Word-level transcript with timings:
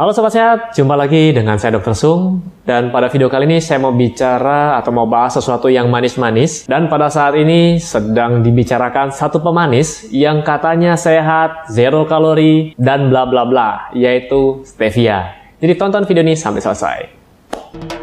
Halo 0.00 0.16
Sobat 0.16 0.32
Sehat, 0.32 0.72
jumpa 0.72 0.96
lagi 0.96 1.28
dengan 1.28 1.60
saya 1.60 1.76
Dr. 1.76 1.92
Sung. 1.92 2.40
Dan 2.64 2.88
pada 2.88 3.12
video 3.12 3.28
kali 3.28 3.44
ini 3.44 3.60
saya 3.60 3.84
mau 3.84 3.92
bicara 3.92 4.80
atau 4.80 4.96
mau 4.96 5.04
bahas 5.04 5.36
sesuatu 5.36 5.68
yang 5.68 5.92
manis-manis. 5.92 6.64
Dan 6.64 6.88
pada 6.88 7.12
saat 7.12 7.36
ini 7.36 7.76
sedang 7.76 8.40
dibicarakan 8.40 9.12
satu 9.12 9.44
pemanis 9.44 10.08
yang 10.08 10.40
katanya 10.40 10.96
sehat, 10.96 11.68
zero 11.68 12.08
kalori, 12.08 12.72
dan 12.80 13.12
bla 13.12 13.28
bla 13.28 13.44
bla, 13.44 13.92
yaitu 13.92 14.64
stevia. 14.64 15.36
Jadi 15.60 15.76
tonton 15.76 16.08
video 16.08 16.24
ini 16.24 16.32
sampai 16.32 16.64
selesai. 16.64 17.99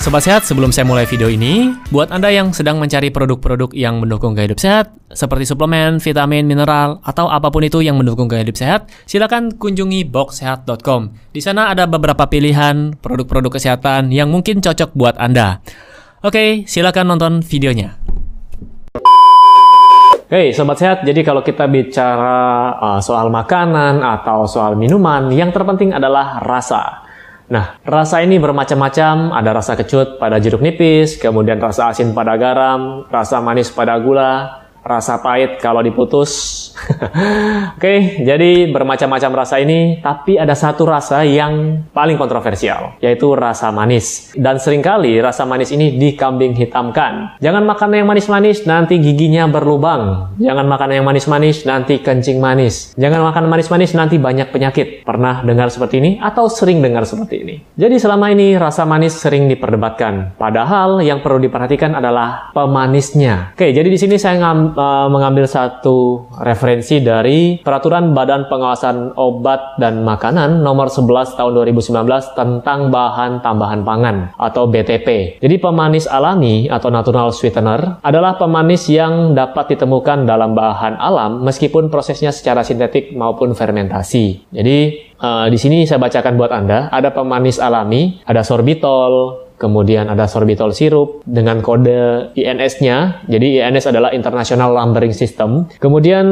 Sobat 0.00 0.24
Sehat, 0.24 0.48
sebelum 0.48 0.72
saya 0.72 0.88
mulai 0.88 1.04
video 1.04 1.28
ini, 1.28 1.76
buat 1.92 2.08
Anda 2.08 2.32
yang 2.32 2.56
sedang 2.56 2.80
mencari 2.80 3.12
produk-produk 3.12 3.68
yang 3.76 4.00
mendukung 4.00 4.32
gaya 4.32 4.48
hidup 4.48 4.56
sehat, 4.56 4.96
seperti 5.12 5.44
suplemen, 5.44 6.00
vitamin, 6.00 6.48
mineral, 6.48 7.04
atau 7.04 7.28
apa 7.28 7.52
pun 7.52 7.60
itu 7.60 7.84
yang 7.84 8.00
mendukung 8.00 8.24
gaya 8.24 8.40
hidup 8.40 8.56
sehat, 8.56 8.88
silakan 9.04 9.52
kunjungi 9.52 10.08
boxsehat.com. 10.08 11.12
Di 11.36 11.44
sana 11.44 11.68
ada 11.68 11.84
beberapa 11.84 12.24
pilihan 12.32 12.96
produk-produk 12.96 13.60
kesehatan 13.60 14.08
yang 14.08 14.32
mungkin 14.32 14.64
cocok 14.64 14.96
buat 14.96 15.20
Anda. 15.20 15.60
Oke, 16.24 16.64
silakan 16.64 17.12
nonton 17.12 17.44
videonya. 17.44 18.00
Hey 20.32 20.56
Sobat 20.56 20.80
Sehat, 20.80 21.04
jadi 21.04 21.20
kalau 21.20 21.44
kita 21.44 21.68
bicara 21.68 22.72
uh, 22.80 23.00
soal 23.04 23.28
makanan 23.28 24.00
atau 24.00 24.48
soal 24.48 24.80
minuman, 24.80 25.28
yang 25.28 25.52
terpenting 25.52 25.92
adalah 25.92 26.40
rasa. 26.40 27.09
Nah, 27.50 27.82
rasa 27.82 28.22
ini 28.22 28.38
bermacam-macam, 28.38 29.34
ada 29.34 29.50
rasa 29.50 29.74
kecut 29.74 30.22
pada 30.22 30.38
jeruk 30.38 30.62
nipis, 30.62 31.18
kemudian 31.18 31.58
rasa 31.58 31.90
asin 31.90 32.14
pada 32.14 32.38
garam, 32.38 33.10
rasa 33.10 33.42
manis 33.42 33.74
pada 33.74 33.98
gula, 33.98 34.62
rasa 34.80 35.20
pahit 35.20 35.60
kalau 35.60 35.84
diputus. 35.84 36.58
Oke, 37.76 38.20
jadi 38.24 38.68
bermacam-macam 38.72 39.44
rasa 39.44 39.60
ini, 39.60 40.00
tapi 40.00 40.40
ada 40.40 40.56
satu 40.56 40.88
rasa 40.88 41.22
yang 41.26 41.84
paling 41.92 42.16
kontroversial, 42.16 42.96
yaitu 43.04 43.32
rasa 43.36 43.68
manis. 43.70 44.32
Dan 44.32 44.56
sering 44.56 44.80
kali 44.80 45.20
rasa 45.20 45.44
manis 45.44 45.70
ini 45.70 45.96
dikambing 46.00 46.56
hitamkan. 46.56 47.36
Jangan 47.38 47.64
makan 47.68 47.90
yang 47.94 48.08
manis-manis, 48.08 48.64
nanti 48.64 48.96
giginya 48.98 49.46
berlubang. 49.46 50.34
Jangan 50.40 50.66
makan 50.66 50.90
yang 50.96 51.04
manis-manis, 51.04 51.68
nanti 51.68 52.00
kencing 52.00 52.40
manis. 52.40 52.96
Jangan 52.96 53.20
makan 53.28 53.44
manis-manis, 53.48 53.92
nanti 53.92 54.16
banyak 54.16 54.48
penyakit. 54.48 55.04
Pernah 55.04 55.44
dengar 55.44 55.68
seperti 55.68 56.00
ini 56.00 56.10
atau 56.20 56.48
sering 56.48 56.80
dengar 56.80 57.04
seperti 57.04 57.44
ini? 57.44 57.54
Jadi 57.76 57.96
selama 58.00 58.32
ini 58.32 58.56
rasa 58.56 58.88
manis 58.88 59.16
sering 59.16 59.46
diperdebatkan. 59.48 60.40
Padahal 60.40 61.04
yang 61.04 61.20
perlu 61.20 61.42
diperhatikan 61.42 61.92
adalah 61.96 62.52
pemanisnya. 62.56 63.52
Oke, 63.54 63.72
jadi 63.72 63.86
di 63.86 63.98
sini 63.98 64.16
saya 64.16 64.40
ngam 64.40 64.69
uh, 64.74 65.08
mengambil 65.10 65.46
satu 65.48 66.28
referensi 66.40 67.02
dari 67.02 67.58
Peraturan 67.60 68.12
Badan 68.14 68.46
Pengawasan 68.46 69.18
Obat 69.18 69.80
dan 69.80 70.02
Makanan 70.06 70.62
nomor 70.62 70.88
11 70.88 71.34
tahun 71.34 71.52
2019 71.56 72.38
tentang 72.38 72.88
bahan 72.88 73.40
tambahan 73.42 73.82
pangan 73.82 74.16
atau 74.38 74.70
BTP. 74.70 75.40
Jadi 75.40 75.56
pemanis 75.58 76.06
alami 76.06 76.70
atau 76.70 76.88
natural 76.88 77.34
sweetener 77.34 77.98
adalah 78.04 78.38
pemanis 78.38 78.86
yang 78.88 79.32
dapat 79.32 79.74
ditemukan 79.74 80.24
dalam 80.24 80.54
bahan 80.54 80.96
alam 80.96 81.42
meskipun 81.42 81.88
prosesnya 81.90 82.30
secara 82.30 82.62
sintetik 82.62 83.12
maupun 83.16 83.52
fermentasi. 83.52 84.48
Jadi 84.52 84.78
uh, 85.20 85.46
di 85.50 85.58
sini 85.60 85.84
saya 85.84 86.00
bacakan 86.00 86.34
buat 86.36 86.52
Anda, 86.52 86.88
ada 86.88 87.12
pemanis 87.12 87.60
alami, 87.60 88.20
ada 88.24 88.40
sorbitol, 88.46 89.49
Kemudian 89.60 90.08
ada 90.08 90.24
sorbitol 90.24 90.72
sirup 90.72 91.20
dengan 91.28 91.60
kode 91.60 92.32
INS-nya. 92.32 93.28
Jadi 93.28 93.60
INS 93.60 93.92
adalah 93.92 94.08
International 94.16 94.72
Numbering 94.72 95.12
System. 95.12 95.68
Kemudian 95.76 96.26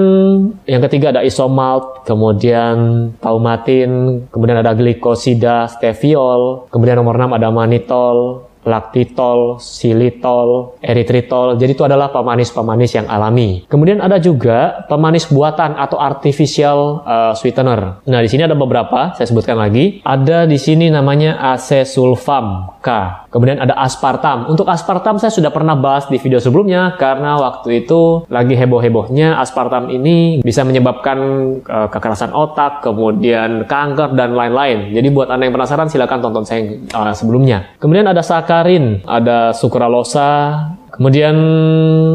yang 0.65 0.83
ketiga 0.89 1.12
ada 1.12 1.20
isomalt, 1.20 2.09
kemudian 2.09 3.12
taumatin, 3.20 4.25
kemudian 4.33 4.65
ada 4.65 4.73
glikosida 4.73 5.69
steviol, 5.69 6.73
kemudian 6.73 6.97
nomor 6.97 7.20
6 7.20 7.37
ada 7.37 7.53
manitol, 7.53 8.48
laktitol, 8.69 9.57
silitol, 9.57 10.77
eritritol. 10.85 11.57
Jadi 11.57 11.73
itu 11.73 11.85
adalah 11.89 12.13
pemanis-pemanis 12.13 12.92
yang 13.01 13.07
alami. 13.08 13.64
Kemudian 13.64 14.05
ada 14.05 14.20
juga 14.20 14.85
pemanis 14.92 15.33
buatan 15.33 15.81
atau 15.81 15.97
artificial 15.97 17.02
uh, 17.08 17.33
sweetener. 17.33 18.05
Nah, 18.05 18.20
di 18.20 18.29
sini 18.29 18.45
ada 18.45 18.52
beberapa, 18.52 19.17
saya 19.17 19.25
sebutkan 19.25 19.57
lagi. 19.57 20.05
Ada 20.05 20.45
di 20.45 20.61
sini 20.61 20.92
namanya 20.92 21.41
acesulfam 21.57 22.77
K. 22.85 22.89
Kemudian 23.28 23.61
ada 23.61 23.77
aspartam. 23.77 24.48
Untuk 24.48 24.64
aspartam 24.68 25.20
saya 25.20 25.28
sudah 25.28 25.52
pernah 25.52 25.77
bahas 25.77 26.08
di 26.08 26.16
video 26.16 26.40
sebelumnya 26.40 26.96
karena 26.96 27.36
waktu 27.36 27.84
itu 27.84 28.24
lagi 28.33 28.56
heboh-hebohnya 28.56 29.36
aspartam 29.36 29.92
ini 29.92 30.40
bisa 30.40 30.64
menyebabkan 30.64 31.18
uh, 31.64 31.89
kekerasan 31.92 32.33
otak, 32.33 32.80
kemudian 32.80 33.68
kanker 33.68 34.16
dan 34.16 34.33
lain-lain. 34.33 34.96
Jadi 34.96 35.08
buat 35.12 35.28
Anda 35.28 35.48
yang 35.48 35.55
penasaran 35.56 35.92
silakan 35.92 36.24
tonton 36.24 36.44
saya 36.48 36.64
uh, 36.96 37.12
sebelumnya. 37.12 37.77
Kemudian 37.77 38.08
ada 38.08 38.24
sakarin, 38.24 39.05
ada 39.05 39.52
sukralosa, 39.52 40.56
kemudian 40.96 41.36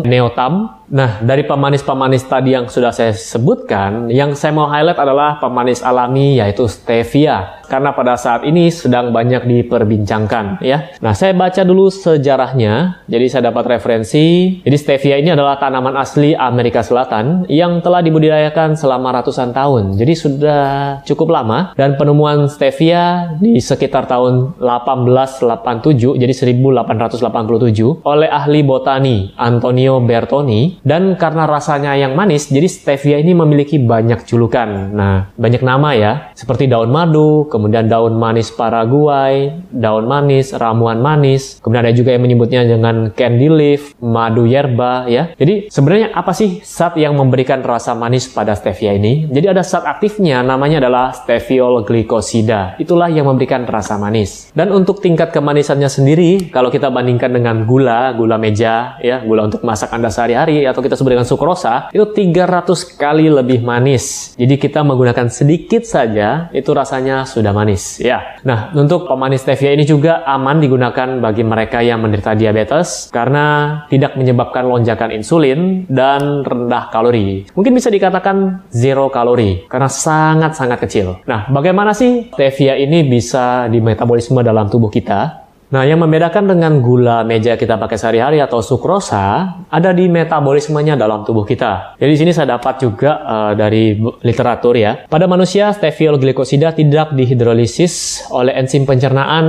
neotam, 0.03 0.83
Nah, 0.93 1.25
dari 1.25 1.41
pemanis-pemanis 1.41 2.29
tadi 2.29 2.53
yang 2.53 2.69
sudah 2.69 2.93
saya 2.93 3.17
sebutkan, 3.17 4.13
yang 4.13 4.37
saya 4.37 4.53
mau 4.53 4.69
highlight 4.69 5.01
adalah 5.01 5.41
pemanis 5.41 5.81
alami 5.81 6.37
yaitu 6.37 6.69
stevia 6.69 7.62
karena 7.67 7.95
pada 7.95 8.19
saat 8.19 8.43
ini 8.47 8.69
sedang 8.69 9.11
banyak 9.11 9.45
diperbincangkan 9.45 10.63
ya. 10.63 10.93
Nah, 10.99 11.13
saya 11.15 11.35
baca 11.35 11.61
dulu 11.63 11.89
sejarahnya. 11.89 13.03
Jadi 13.07 13.25
saya 13.29 13.49
dapat 13.51 13.77
referensi. 13.77 14.59
Jadi 14.63 14.77
stevia 14.79 15.19
ini 15.19 15.33
adalah 15.33 15.59
tanaman 15.59 15.95
asli 15.99 16.35
Amerika 16.35 16.81
Selatan 16.83 17.47
yang 17.47 17.79
telah 17.83 18.03
dibudidayakan 18.03 18.75
selama 18.75 19.21
ratusan 19.21 19.51
tahun. 19.51 19.95
Jadi 19.99 20.13
sudah 20.13 20.63
cukup 21.07 21.33
lama 21.33 21.71
dan 21.75 21.95
penemuan 21.99 22.47
stevia 22.47 23.35
di 23.37 23.59
sekitar 23.59 24.05
tahun 24.07 24.57
1887 24.59 26.19
jadi 26.19 26.33
1887 26.33 28.03
oleh 28.03 28.29
ahli 28.29 28.59
botani 28.63 29.31
Antonio 29.37 29.99
Bertoni 30.03 30.79
dan 30.83 31.15
karena 31.15 31.47
rasanya 31.47 31.95
yang 31.97 32.13
manis, 32.17 32.49
jadi 32.49 32.67
stevia 32.67 33.17
ini 33.19 33.35
memiliki 33.35 33.79
banyak 33.79 34.25
julukan. 34.27 34.91
Nah, 34.93 35.31
banyak 35.35 35.61
nama 35.63 35.95
ya, 35.95 36.13
seperti 36.33 36.67
daun 36.67 36.89
madu, 36.91 37.47
kemudian 37.53 37.85
daun 37.85 38.17
manis 38.17 38.49
Paraguay, 38.49 39.53
daun 39.69 40.09
manis, 40.09 40.49
ramuan 40.57 40.97
manis, 40.97 41.61
kemudian 41.61 41.85
ada 41.85 41.93
juga 41.93 42.17
yang 42.17 42.25
menyebutnya 42.25 42.65
dengan 42.65 43.13
candy 43.13 43.49
leaf, 43.53 43.93
madu 44.01 44.49
yerba 44.49 45.05
ya. 45.05 45.29
Jadi 45.37 45.69
sebenarnya 45.69 46.17
apa 46.17 46.33
sih 46.33 46.65
zat 46.65 46.97
yang 46.97 47.13
memberikan 47.13 47.61
rasa 47.61 47.93
manis 47.93 48.25
pada 48.25 48.57
stevia 48.57 48.95
ini? 48.95 49.29
Jadi 49.29 49.45
ada 49.51 49.61
zat 49.61 49.83
aktifnya 49.83 50.39
namanya 50.41 50.79
adalah 50.79 51.11
steviol 51.11 51.83
glikosida. 51.83 52.79
Itulah 52.79 53.11
yang 53.11 53.27
memberikan 53.27 53.67
rasa 53.67 53.99
manis. 53.99 54.49
Dan 54.55 54.71
untuk 54.71 55.03
tingkat 55.03 55.35
kemanisannya 55.35 55.91
sendiri, 55.91 56.49
kalau 56.49 56.71
kita 56.71 56.87
bandingkan 56.87 57.35
dengan 57.35 57.67
gula, 57.67 58.15
gula 58.15 58.39
meja 58.39 58.95
ya, 59.03 59.19
gula 59.19 59.51
untuk 59.51 59.61
masak 59.67 59.91
Anda 59.91 60.07
sehari-hari 60.07 60.63
atau 60.63 60.79
kita 60.79 60.95
sebut 60.95 61.19
dengan 61.19 61.27
sukrosa 61.27 61.91
itu 61.91 62.07
300 62.07 62.95
kali 62.95 63.27
lebih 63.27 63.59
manis. 63.59 64.31
Jadi 64.39 64.55
kita 64.55 64.79
menggunakan 64.87 65.27
sedikit 65.27 65.83
saja 65.83 66.47
itu 66.55 66.71
rasanya 66.71 67.27
sudah 67.27 67.42
manis 67.51 67.99
ya. 67.99 68.39
Nah, 68.47 68.71
untuk 68.71 69.09
pemanis 69.09 69.43
stevia 69.43 69.75
ini 69.75 69.83
juga 69.83 70.23
aman 70.23 70.63
digunakan 70.63 71.19
bagi 71.19 71.43
mereka 71.43 71.83
yang 71.83 71.99
menderita 71.99 72.37
diabetes 72.37 73.11
karena 73.11 73.79
tidak 73.91 74.15
menyebabkan 74.15 74.63
lonjakan 74.63 75.11
insulin 75.11 75.83
dan 75.91 76.45
rendah 76.47 76.87
kalori. 76.93 77.49
Mungkin 77.51 77.73
bisa 77.75 77.91
dikatakan 77.91 78.69
zero 78.71 79.11
kalori 79.11 79.67
karena 79.67 79.91
sangat-sangat 79.91 80.79
kecil. 80.87 81.19
Nah, 81.27 81.51
bagaimana 81.51 81.91
sih 81.91 82.31
stevia 82.31 82.79
ini 82.79 83.03
bisa 83.03 83.67
dimetabolisme 83.67 84.39
dalam 84.39 84.71
tubuh 84.71 84.93
kita? 84.93 85.42
Nah, 85.73 85.89
yang 85.89 86.05
membedakan 86.05 86.53
dengan 86.53 86.85
gula 86.85 87.25
meja 87.25 87.57
kita 87.57 87.81
pakai 87.81 87.97
sehari-hari 87.97 88.37
atau 88.37 88.61
sukrosa 88.61 89.57
ada 89.73 89.89
di 89.89 90.05
metabolismenya 90.05 90.93
dalam 90.93 91.25
tubuh 91.25 91.41
kita. 91.49 91.97
Jadi 91.97 92.11
di 92.13 92.19
sini 92.21 92.29
saya 92.29 92.61
dapat 92.61 92.77
juga 92.77 93.25
uh, 93.25 93.53
dari 93.57 93.97
literatur 94.21 94.77
ya. 94.77 95.09
Pada 95.09 95.25
manusia, 95.25 95.73
steviol 95.73 96.21
glikosida 96.21 96.77
tidak 96.77 97.17
dihidrolisis 97.17 98.21
oleh 98.29 98.53
enzim 98.53 98.85
pencernaan 98.85 99.45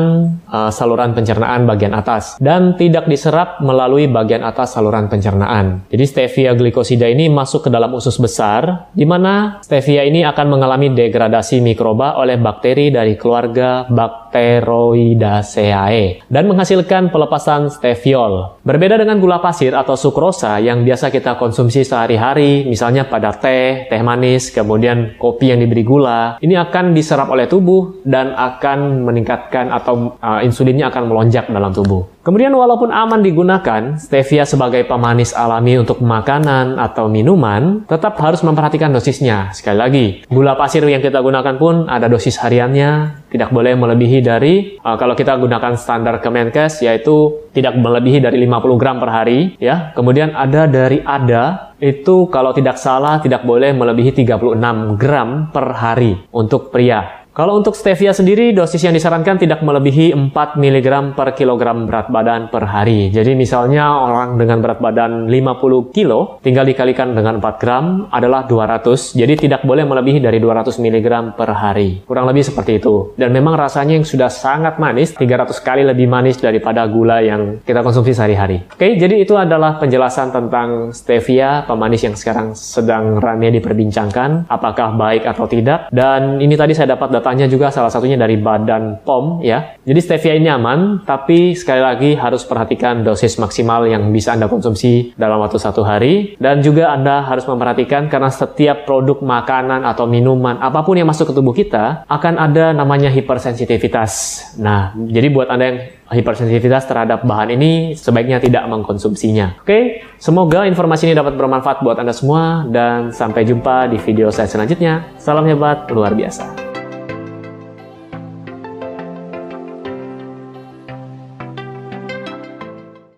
uh, 0.49 0.73
saluran 0.73 1.13
pencernaan 1.13 1.69
bagian 1.69 1.93
atas 1.93 2.41
dan 2.41 2.73
tidak 2.81 3.05
diserap 3.05 3.61
melalui 3.61 4.09
bagian 4.09 4.49
atas 4.49 4.81
saluran 4.81 5.13
pencernaan. 5.13 5.85
Jadi 5.93 6.05
stevia 6.09 6.57
glikosida 6.57 7.05
ini 7.05 7.29
masuk 7.29 7.69
ke 7.69 7.71
dalam 7.71 7.93
usus 7.93 8.17
besar 8.17 8.89
di 8.97 9.05
mana 9.05 9.61
stevia 9.61 10.09
ini 10.09 10.25
akan 10.25 10.57
mengalami 10.57 10.89
degradasi 10.89 11.61
mikroba 11.61 12.17
oleh 12.17 12.41
bakteri 12.41 12.89
dari 12.89 13.13
keluarga 13.21 13.85
Bacteroidaceae 14.35 16.27
dan 16.27 16.51
menghasilkan 16.51 17.15
pelepasan 17.15 17.71
steviol. 17.71 18.59
Berbeda 18.67 18.99
dengan 18.99 19.23
gula 19.23 19.39
pasir 19.39 19.79
atau 19.79 19.95
sukrosa 19.95 20.59
yang 20.59 20.83
biasa 20.83 21.15
kita 21.15 21.39
konsumsi 21.39 21.87
sehari-hari, 21.87 22.67
misalnya 22.67 23.07
pada 23.07 23.31
teh, 23.31 23.87
teh 23.87 24.03
manis, 24.03 24.51
kemudian 24.51 25.15
kopi 25.23 25.55
yang 25.55 25.63
diberi 25.63 25.87
gula, 25.87 26.43
ini 26.43 26.59
akan 26.59 26.91
diserap 26.91 27.31
oleh 27.31 27.47
tubuh 27.47 28.03
dan 28.03 28.35
akan 28.35 29.07
meningkatkan 29.07 29.71
atau 29.71 30.19
uh, 30.19 30.43
insulinnya 30.43 30.91
akan 30.91 31.07
melonjak 31.07 31.47
dalam 31.47 31.71
tubuh. 31.71 32.14
Kemudian 32.25 32.57
walaupun 32.57 32.89
aman 32.89 33.21
digunakan, 33.21 34.01
stevia 34.01 34.49
sebagai 34.49 34.89
pemanis 34.89 35.37
alami 35.37 35.77
untuk 35.77 36.01
makanan 36.01 36.81
atau 36.81 37.05
minuman 37.05 37.85
tetap 37.85 38.17
harus 38.17 38.41
memperhatikan 38.41 38.89
dosisnya. 38.89 39.53
Sekali 39.53 39.77
lagi, 39.77 40.07
gula 40.33 40.57
pasir 40.57 40.81
yang 40.89 41.05
kita 41.05 41.21
gunakan 41.21 41.61
pun 41.61 41.85
ada 41.85 42.09
dosis 42.09 42.41
hariannya, 42.41 43.21
tidak 43.29 43.53
boleh 43.53 43.77
melebihi 43.77 44.25
dari 44.25 44.81
uh, 44.81 44.97
kalau 44.97 45.13
kita 45.13 45.37
gunakan 45.37 45.77
standar 45.77 46.25
Kemenkes 46.25 46.81
yaitu 46.81 47.45
tidak 47.53 47.77
melebihi 47.77 48.25
dari 48.25 48.41
50 48.41 48.81
gram 48.81 48.97
per 48.97 49.11
hari 49.13 49.61
ya. 49.61 49.93
Kemudian 49.93 50.33
ada 50.33 50.65
dari 50.65 51.05
ADA 51.05 51.77
itu 51.77 52.33
kalau 52.33 52.57
tidak 52.57 52.81
salah 52.81 53.21
tidak 53.21 53.45
boleh 53.45 53.77
melebihi 53.77 54.25
36 54.25 54.97
gram 54.97 55.53
per 55.53 55.77
hari 55.77 56.17
untuk 56.33 56.73
pria. 56.73 57.24
Kalau 57.35 57.59
untuk 57.59 57.75
stevia 57.75 58.15
sendiri, 58.15 58.55
dosis 58.55 58.79
yang 58.79 58.95
disarankan 58.95 59.43
tidak 59.43 59.59
melebihi 59.59 60.15
4 60.15 60.55
mg 60.55 61.19
per 61.19 61.35
kilogram 61.35 61.83
berat 61.83 62.07
badan 62.07 62.47
per 62.47 62.63
hari. 62.63 63.11
Jadi 63.11 63.35
misalnya 63.35 63.91
orang 63.91 64.39
dengan 64.39 64.63
berat 64.63 64.79
badan 64.79 65.27
50 65.27 65.91
kilo, 65.91 66.39
tinggal 66.47 66.63
dikalikan 66.63 67.11
dengan 67.11 67.43
4 67.43 67.59
gram 67.59 68.07
adalah 68.15 68.47
200. 68.47 69.19
Jadi 69.19 69.35
tidak 69.51 69.67
boleh 69.67 69.83
melebihi 69.83 70.23
dari 70.23 70.39
200 70.39 70.79
mg 70.79 71.35
per 71.35 71.51
hari. 71.59 72.07
Kurang 72.07 72.31
lebih 72.31 72.47
seperti 72.47 72.79
itu. 72.79 73.19
Dan 73.19 73.35
memang 73.35 73.59
rasanya 73.59 73.99
yang 73.99 74.07
sudah 74.07 74.31
sangat 74.31 74.79
manis, 74.79 75.19
300 75.19 75.59
kali 75.59 75.83
lebih 75.83 76.07
manis 76.07 76.39
daripada 76.39 76.87
gula 76.87 77.19
yang 77.19 77.59
kita 77.67 77.83
konsumsi 77.83 78.15
sehari-hari. 78.15 78.63
Oke, 78.79 78.95
jadi 78.95 79.27
itu 79.27 79.35
adalah 79.35 79.83
penjelasan 79.83 80.31
tentang 80.31 80.95
stevia, 80.95 81.67
pemanis 81.67 82.07
yang 82.07 82.15
sekarang 82.15 82.55
sedang 82.55 83.19
ramai 83.19 83.51
diperbincangkan, 83.59 84.47
apakah 84.47 84.95
baik 84.95 85.27
atau 85.27 85.51
tidak. 85.51 85.91
Dan 85.91 86.39
ini 86.39 86.55
tadi 86.55 86.79
saya 86.79 86.95
dapat 86.95 87.24
datanya 87.25 87.49
juga 87.49 87.73
salah 87.73 87.89
satunya 87.89 88.21
dari 88.21 88.37
Badan 88.37 89.01
POM 89.01 89.41
ya. 89.41 89.81
Jadi 89.81 90.01
stevia 90.05 90.37
ini 90.37 90.53
aman, 90.53 91.01
tapi 91.09 91.57
sekali 91.57 91.81
lagi 91.81 92.13
harus 92.13 92.45
perhatikan 92.45 93.01
dosis 93.01 93.41
maksimal 93.41 93.89
yang 93.89 94.13
bisa 94.13 94.37
Anda 94.37 94.45
konsumsi 94.45 95.17
dalam 95.17 95.41
waktu 95.41 95.57
satu 95.57 95.81
hari. 95.81 96.37
Dan 96.37 96.61
juga 96.61 96.93
Anda 96.93 97.25
harus 97.25 97.49
memperhatikan 97.49 98.13
karena 98.13 98.29
setiap 98.29 98.85
produk 98.85 99.25
makanan 99.25 99.89
atau 99.89 100.05
minuman 100.05 100.61
apa 100.61 100.85
pun 100.85 101.01
yang 101.01 101.09
masuk 101.09 101.33
ke 101.33 101.35
tubuh 101.35 101.57
kita 101.57 102.05
akan 102.05 102.37
ada 102.37 102.77
namanya 102.77 103.09
hipersensitivitas. 103.09 104.13
Nah, 104.61 104.93
jadi 104.93 105.33
buat 105.33 105.49
Anda 105.49 105.65
yang 105.65 105.79
hipersensitivitas 106.13 106.85
terhadap 106.85 107.25
bahan 107.25 107.57
ini 107.57 107.97
sebaiknya 107.97 108.37
tidak 108.37 108.69
mengkonsumsinya. 108.69 109.65
Oke, 109.65 110.05
semoga 110.21 110.69
informasi 110.69 111.09
ini 111.09 111.17
dapat 111.17 111.41
bermanfaat 111.41 111.81
buat 111.81 111.97
Anda 111.97 112.13
semua 112.13 112.69
dan 112.69 113.09
sampai 113.17 113.49
jumpa 113.49 113.89
di 113.89 113.97
video 113.97 114.29
saya 114.29 114.45
selanjutnya. 114.45 115.09
Salam 115.17 115.49
hebat 115.49 115.89
luar 115.89 116.13
biasa. 116.13 116.64